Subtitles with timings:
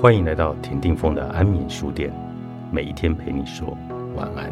[0.00, 2.10] 欢迎来到田定峰的安眠书店，
[2.72, 3.76] 每一天陪你说
[4.16, 4.50] 晚安。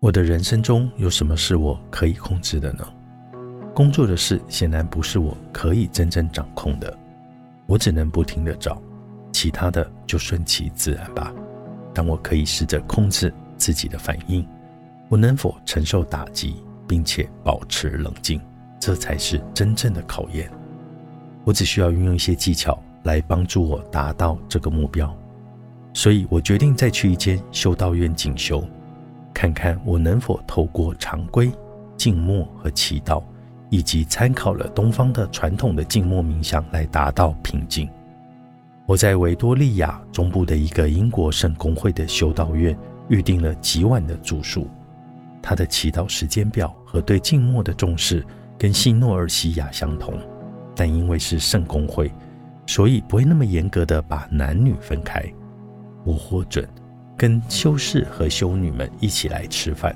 [0.00, 2.84] 我的人生中有什么是我可以控制的呢？
[3.72, 6.92] 工作的事显然不是我可以真正掌控的，
[7.66, 8.82] 我只能不停的找，
[9.30, 11.32] 其他的就顺其自然吧。
[11.98, 14.46] 但我可以试着控制自己的反应，
[15.08, 16.54] 我能否承受打击，
[16.86, 18.40] 并且保持冷静，
[18.78, 20.48] 这才是真正的考验。
[21.42, 25.12] 我只需要运用一些技巧来帮助我达到这个目标，
[25.92, 28.64] 所以我决定再去一间修道院进修。
[29.34, 31.50] 看看我能否透过常规
[31.96, 33.20] 静默和祈祷，
[33.70, 37.90] 以及参考了东方的传统的静默冥想来达到平静。
[38.88, 42.74] 我在维多利亚中部的一个英国圣公会的修道院
[43.10, 44.66] 预定了几晚的住宿。
[45.42, 48.24] 他的祈祷时间表和对静默的重视
[48.56, 50.14] 跟西诺尔西亚相同，
[50.74, 52.10] 但因为是圣公会，
[52.66, 55.22] 所以不会那么严格的把男女分开。
[56.02, 56.66] 我获准。
[57.14, 59.94] 跟修士和修女们一起来吃饭，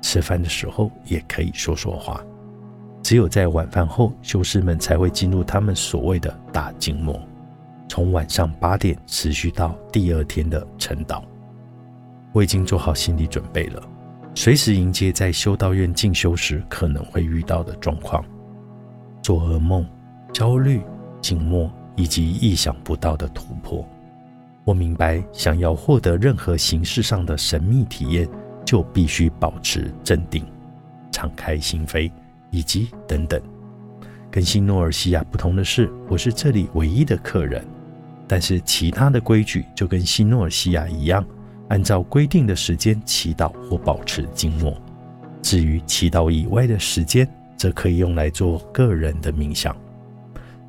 [0.00, 2.20] 吃饭的时候也可以说说话。
[3.00, 7.20] 只有在晚饭后，修士们才会进入他们所谓的大静默，
[7.88, 11.22] 从晚上八点持续到第二天的晨祷。
[12.32, 13.82] 我已经做好心理准备了，
[14.34, 18.24] 随时迎接在修道院进修时可能会遇到的状况：
[19.22, 19.86] 做噩梦、
[20.32, 20.82] 焦虑、
[21.20, 23.86] 静默以及意想不到的突破。
[24.64, 28.28] 我明白，想要获得任何形式上的神秘体验，
[28.64, 30.44] 就必须保持镇定、
[31.12, 32.10] 敞开心扉，
[32.50, 33.40] 以及等等。
[34.30, 37.64] 跟新诺尔西亚不同的是，我是这里唯一的客人，
[38.26, 41.24] 但是其他的规矩就跟新诺尔西亚一样，
[41.68, 44.76] 按照规定的时间祈祷或保持静默。
[45.42, 49.76] 至于祈祷以外的时间，则可以用来做个人的冥想。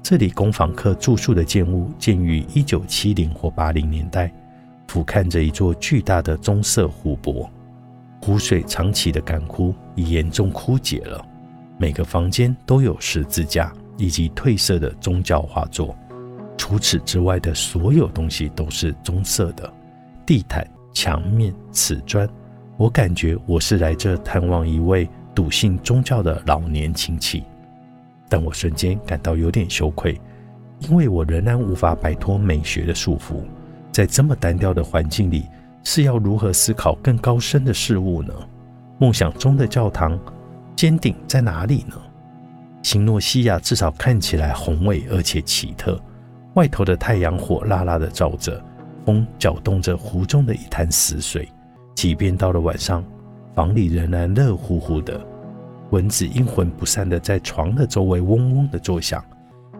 [0.03, 4.31] 这里供访客住宿的建物建于一九七零或八零年代，
[4.88, 7.50] 俯瞰着一座巨大的棕色湖泊，
[8.22, 11.25] 湖水长期的干枯已严重枯竭了。
[11.78, 15.97] 每个房间都有十字架以及褪色的宗教画作，
[16.58, 19.72] 除此之外的所有东西都是棕色的。
[20.26, 22.28] 地毯、墙面、瓷砖，
[22.78, 27.44] 我感觉我是来这探望一位笃信宗教的老年亲戚。
[28.28, 30.20] 但我瞬间感到有点羞愧，
[30.80, 33.44] 因为我仍然无法摆脱美学的束缚。
[33.92, 35.46] 在这么单调的环境里，
[35.84, 38.34] 是要如何思考更高深的事物呢？
[38.98, 40.20] 梦想中的教堂
[40.76, 41.96] 尖顶在哪里呢？
[42.82, 46.00] 新诺西亚至少看起来宏伟而且奇特。
[46.56, 48.64] 外头的太阳火辣辣的照着，
[49.06, 51.48] 风搅动着湖中的一滩死水。
[51.96, 53.04] 即便到了晚上，
[53.54, 55.20] 房里仍然热乎乎的。
[55.92, 59.24] 蚊子阴魂不散的在床的周围嗡嗡的作响，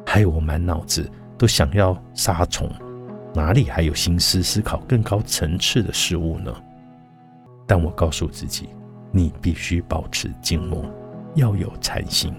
[0.06, 2.70] 害我满脑子都想要杀虫，
[3.34, 6.54] 哪里还有心思思考更高层次的事物呢？
[7.66, 8.70] 但我告诉自己，
[9.12, 10.86] 你必须保持静默，
[11.36, 12.34] 要有禅心。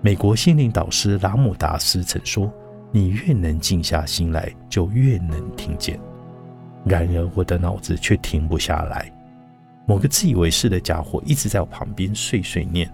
[0.00, 2.50] 美国心灵导师拉姆达斯曾说
[2.94, 5.98] ：“你越能静下心来，就越能听见。”
[6.86, 9.10] 然而我的脑子却停不下来。
[9.84, 12.88] 某个自以为是的家伙一直在我旁边碎碎念，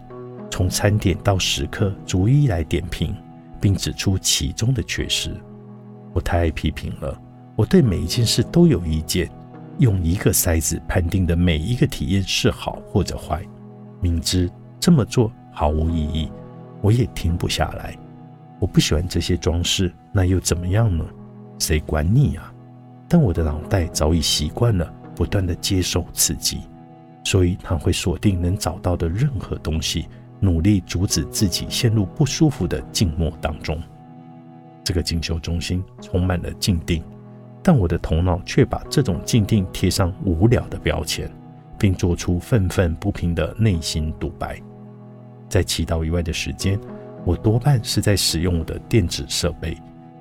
[0.50, 3.14] 从餐点到时刻逐一来点评，
[3.60, 5.38] 并指出其中的缺失。
[6.14, 7.20] 我太爱批评了，
[7.54, 9.30] 我对每一件事都有意见，
[9.80, 13.46] 用一个筛子判定的每一个体验是好或者坏，
[14.00, 14.50] 明知
[14.80, 16.32] 这么做毫无意义，
[16.80, 17.94] 我也停不下来。
[18.60, 21.04] 我不喜欢这些装饰，那又怎么样呢？
[21.58, 22.54] 谁管你啊？
[23.08, 26.60] 但我的脑袋早已习惯了不断的接受刺激。
[27.24, 33.78] 所以他会锁定能找到的任何东西，努力阻止自己陷入不舒服的静默当中。
[34.82, 37.04] 这个进修中心充满了静定，
[37.62, 41.30] 但我的头脑却把这种静定贴上无聊的标签，
[41.78, 44.58] 并做出愤愤不平的内心独白。
[45.46, 46.80] 在祈祷以外的时间，
[47.24, 49.76] 我多半是在使用我的电子设备，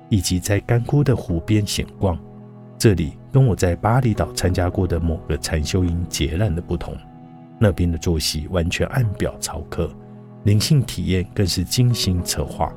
[0.08, 2.18] 以及在干枯的湖边闲逛。
[2.78, 6.96] 这里跟我在巴厘岛参加过的某个禅修营截然的不同，
[7.58, 9.90] 那边的作息完全按表操课，
[10.44, 12.72] 灵性体验更是精心策划。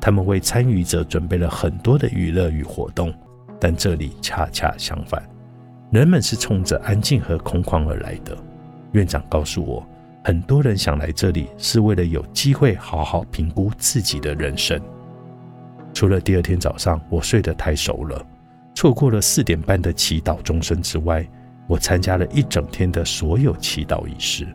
[0.00, 3.12] 他们为参与者准备了很多的娱乐与活动，
[3.58, 5.22] 但这里恰恰相反，
[5.90, 8.36] 人们是冲着安静和空旷而来的。
[8.92, 9.86] 院长告诉我，
[10.22, 14.80] 很多人想来这里是为了有机会好好评估自己的人生。
[15.94, 18.24] 除了第二天早上我睡得太熟了。
[18.74, 21.26] 错过了四点半的祈祷钟声之外，
[21.66, 24.46] 我参加了一整天的所有祈祷仪式，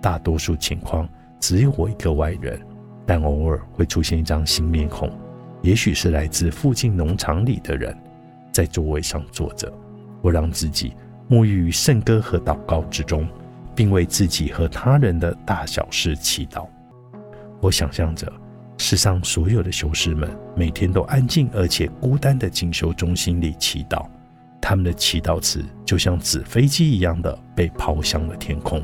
[0.00, 1.08] 大多数情况
[1.38, 2.58] 只有我一个外人，
[3.06, 5.12] 但偶尔会出现一张新面孔，
[5.62, 7.96] 也许是来自附近农场里的人，
[8.50, 9.70] 在座位上坐着。
[10.22, 10.94] 我让自己
[11.28, 13.28] 沐浴于圣歌和祷告之中，
[13.80, 16.66] 并为自己和他人的大小事祈祷。
[17.62, 18.30] 我想象着
[18.76, 24.06] 世上所有的修士们每天都安静而且孤单的进修中心里祈祷。
[24.60, 28.82] 他们的祈祷词就像纸飞机一样的被抛向了天空。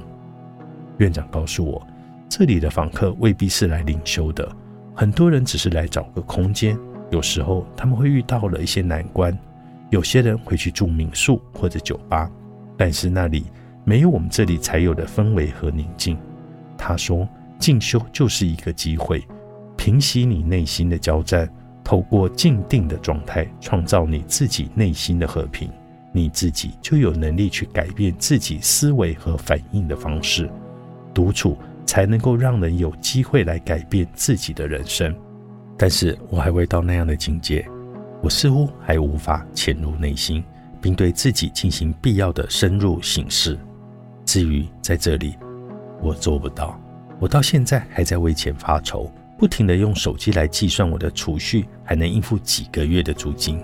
[0.97, 1.87] 院长告诉我，
[2.27, 4.51] 这里的访客未必是来领修的，
[4.95, 6.75] 很多人只是来找个空间。
[7.11, 9.39] 有时候他们会遇到了一些难关，
[9.91, 12.31] 有些人会去住民宿或者酒吧，
[12.79, 13.45] 但是那里
[13.89, 16.19] 没有我们这里才有的氛围和宁静。
[16.77, 19.25] 他说，进修就是一个机会，
[19.77, 21.49] 平息你内心的交战。
[21.85, 25.71] 透过静定的状态，创造你自己内心的和平，
[26.11, 30.51] 你自己就有能力去改变自己思维和反应的方式。
[31.15, 31.57] 独处
[31.87, 35.15] 才能够让人有机会来改变自己的人生。
[35.79, 37.65] 但是我还未到那样的境界，
[38.21, 40.43] 我似乎还无法潜入内心，
[40.81, 43.57] 并对自己进行必要的深入省视。
[44.27, 45.39] 至于在这里，
[46.03, 46.79] 我做不到。
[47.19, 49.11] 我到现在还在为钱发愁。
[49.39, 53.63] 不停地用手机来计算我的储蓄，还能应付几个月的租金。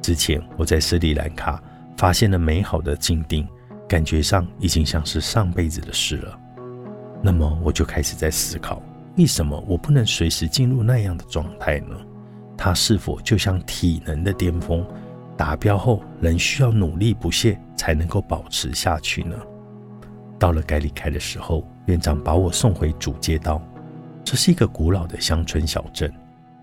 [0.00, 1.60] 之前我在斯里兰卡
[1.96, 3.44] 发现了美好的静定，
[3.88, 6.38] 感觉上已经像是上辈子的事了。
[7.20, 8.80] 那么我就开始在思考，
[9.16, 11.96] 为什么我不能随时进入那样的状态呢？
[12.56, 14.86] 它是否就像体能的巅峰，
[15.36, 19.34] 达标后仍需要努力不懈才能够保持下去呢？
[20.42, 23.62] 到了该离开的时候，院长把我送回主街道。
[24.24, 26.12] 这是一个古老的乡村小镇，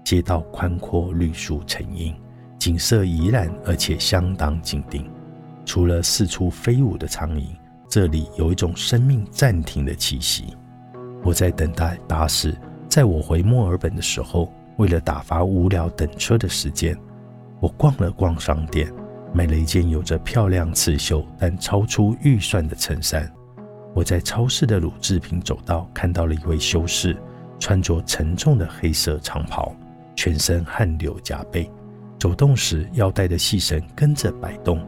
[0.03, 2.13] 街道宽阔，绿树成荫，
[2.57, 5.09] 景色怡然，而且相当静定。
[5.65, 7.45] 除了四处飞舞的苍蝇，
[7.87, 10.57] 这里有一种生命暂停的气息。
[11.23, 12.57] 我在等待巴士，
[12.89, 16.97] 在我回墨尔本的时候，为了打发无聊等车的时间，
[17.61, 18.91] 我逛了逛商店，
[19.33, 23.31] 买了一件有着漂亮刺绣但超出预算的衬衫。
[23.93, 27.17] 我在超市的乳制品走道看到了一位修士。
[27.61, 29.75] 穿着沉重的黑色长袍，
[30.15, 31.69] 全身汗流浃背，
[32.17, 34.79] 走动时腰带的细绳跟着摆动。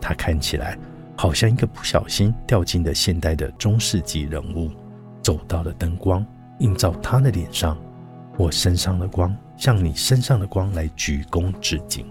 [0.00, 0.78] 他看起来
[1.16, 4.70] 好像一个不小心掉进的现代的中世纪人物。
[5.20, 6.24] 走道的灯光
[6.60, 7.76] 映照他的脸上，
[8.38, 12.06] 我身上的光向你身上的光来鞠躬致敬。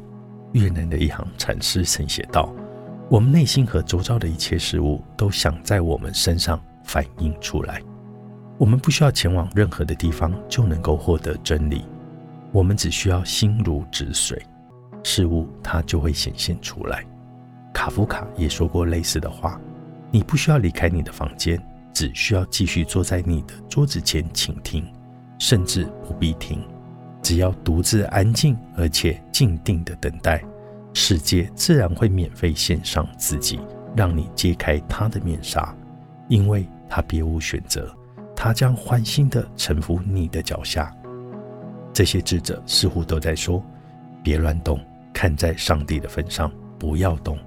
[0.51, 2.53] 越南的一行禅师曾写道
[3.09, 7.81] ：“我们内心和周遭的一切事物都想在我们身上反映出来。”
[8.59, 11.85] 我们不需要前往任何的地方就能够获得真理，
[12.51, 14.37] 我们只需要心如止水，
[15.01, 17.05] 事物它就会显现出来。
[17.73, 19.57] 卡夫卡也说过类似的话：
[20.11, 21.57] 你不需要离开你的房间，
[21.93, 24.85] 只需要继续坐在你的桌子前倾听，
[25.39, 26.61] 甚至不必听，
[27.21, 30.43] 只要独自安静而且静定的等待，
[30.93, 33.59] 世界自然会免费献上自己，
[33.95, 35.75] 让你揭开他的面纱，
[36.27, 37.93] 因为他别无选择。
[38.35, 40.95] 他将欢欣地臣服你的脚下。
[41.91, 43.61] 这些智者似乎都在说
[44.23, 44.79] ：“别乱动，
[45.13, 47.37] 看在上帝的份上，不要动。”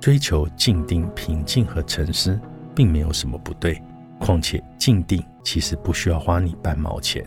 [0.00, 2.38] 追求静定、平静和沉思，
[2.74, 3.80] 并没有什么不对。
[4.18, 7.24] 况且静定其实不需要花你半毛钱。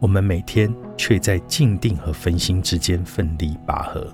[0.00, 4.06] 我们每天却在静定和分心之间奋力拔河。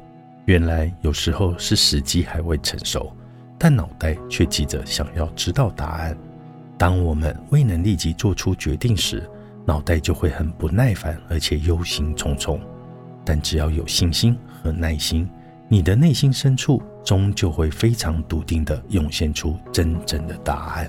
[0.47, 3.13] 原来有时候是时机还未成熟，
[3.59, 6.17] 但脑袋却急着想要知道答案。
[6.79, 9.29] 当我们未能立即做出决定时，
[9.65, 12.61] 脑袋就会很不耐烦，而且忧心忡忡。
[13.25, 15.29] 但只要有信心和耐心，
[15.69, 20.89] 你的内心深处终究会非常笃定地涌现出真正的答案。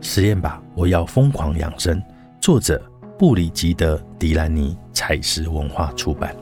[0.00, 2.00] 实验吧，我要疯狂养生。
[2.40, 2.80] 作者：
[3.18, 6.32] 布里吉德·迪兰尼，采石文化出版。